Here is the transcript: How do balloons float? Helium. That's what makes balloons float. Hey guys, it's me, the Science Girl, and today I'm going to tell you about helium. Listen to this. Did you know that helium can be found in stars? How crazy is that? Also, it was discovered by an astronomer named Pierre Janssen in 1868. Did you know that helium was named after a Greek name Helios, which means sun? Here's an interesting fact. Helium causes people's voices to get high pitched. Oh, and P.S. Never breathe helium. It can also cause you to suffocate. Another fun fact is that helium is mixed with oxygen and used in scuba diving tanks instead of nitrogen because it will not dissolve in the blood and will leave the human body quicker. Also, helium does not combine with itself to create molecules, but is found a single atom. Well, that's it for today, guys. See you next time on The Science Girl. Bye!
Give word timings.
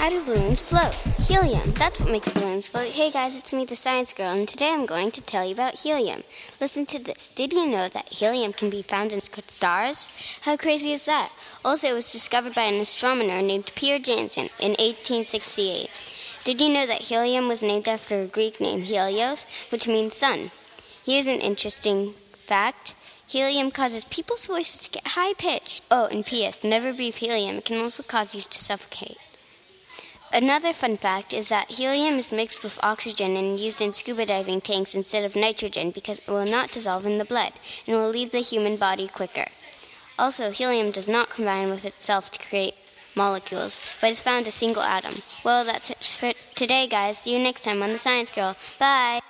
How 0.00 0.08
do 0.08 0.24
balloons 0.24 0.62
float? 0.62 0.94
Helium. 1.28 1.72
That's 1.72 2.00
what 2.00 2.10
makes 2.10 2.32
balloons 2.32 2.68
float. 2.68 2.88
Hey 2.88 3.10
guys, 3.10 3.36
it's 3.36 3.52
me, 3.52 3.66
the 3.66 3.76
Science 3.76 4.14
Girl, 4.14 4.30
and 4.30 4.48
today 4.48 4.72
I'm 4.72 4.86
going 4.86 5.10
to 5.10 5.20
tell 5.20 5.44
you 5.44 5.52
about 5.52 5.80
helium. 5.80 6.22
Listen 6.58 6.86
to 6.86 6.98
this. 6.98 7.28
Did 7.28 7.52
you 7.52 7.66
know 7.66 7.86
that 7.86 8.08
helium 8.08 8.54
can 8.54 8.70
be 8.70 8.80
found 8.80 9.12
in 9.12 9.20
stars? 9.20 10.08
How 10.40 10.56
crazy 10.56 10.92
is 10.92 11.04
that? 11.04 11.30
Also, 11.66 11.88
it 11.88 11.92
was 11.92 12.10
discovered 12.10 12.54
by 12.54 12.62
an 12.62 12.80
astronomer 12.80 13.42
named 13.42 13.72
Pierre 13.74 13.98
Janssen 13.98 14.48
in 14.58 14.70
1868. 14.70 15.90
Did 16.44 16.62
you 16.62 16.72
know 16.72 16.86
that 16.86 17.02
helium 17.02 17.46
was 17.46 17.62
named 17.62 17.86
after 17.86 18.22
a 18.22 18.26
Greek 18.26 18.58
name 18.58 18.80
Helios, 18.80 19.46
which 19.68 19.86
means 19.86 20.16
sun? 20.16 20.50
Here's 21.04 21.26
an 21.26 21.40
interesting 21.40 22.14
fact. 22.32 22.94
Helium 23.26 23.70
causes 23.70 24.06
people's 24.06 24.46
voices 24.46 24.80
to 24.80 24.90
get 24.90 25.08
high 25.08 25.34
pitched. 25.34 25.84
Oh, 25.90 26.08
and 26.10 26.24
P.S. 26.24 26.64
Never 26.64 26.94
breathe 26.94 27.16
helium. 27.16 27.56
It 27.56 27.66
can 27.66 27.82
also 27.82 28.02
cause 28.02 28.34
you 28.34 28.40
to 28.40 28.58
suffocate. 28.58 29.18
Another 30.32 30.72
fun 30.72 30.96
fact 30.96 31.32
is 31.32 31.48
that 31.48 31.72
helium 31.72 32.14
is 32.14 32.32
mixed 32.32 32.62
with 32.62 32.78
oxygen 32.84 33.36
and 33.36 33.58
used 33.58 33.80
in 33.80 33.92
scuba 33.92 34.24
diving 34.24 34.60
tanks 34.60 34.94
instead 34.94 35.24
of 35.24 35.34
nitrogen 35.34 35.90
because 35.90 36.20
it 36.20 36.28
will 36.28 36.46
not 36.46 36.70
dissolve 36.70 37.04
in 37.04 37.18
the 37.18 37.24
blood 37.24 37.52
and 37.86 37.96
will 37.96 38.10
leave 38.10 38.30
the 38.30 38.38
human 38.38 38.76
body 38.76 39.08
quicker. 39.08 39.46
Also, 40.18 40.50
helium 40.50 40.92
does 40.92 41.08
not 41.08 41.30
combine 41.30 41.68
with 41.68 41.84
itself 41.84 42.30
to 42.30 42.48
create 42.48 42.74
molecules, 43.16 43.80
but 44.00 44.10
is 44.10 44.22
found 44.22 44.46
a 44.46 44.52
single 44.52 44.82
atom. 44.82 45.22
Well, 45.44 45.64
that's 45.64 45.90
it 45.90 45.98
for 45.98 46.32
today, 46.54 46.86
guys. 46.86 47.18
See 47.18 47.32
you 47.36 47.42
next 47.42 47.64
time 47.64 47.82
on 47.82 47.90
The 47.90 47.98
Science 47.98 48.30
Girl. 48.30 48.56
Bye! 48.78 49.29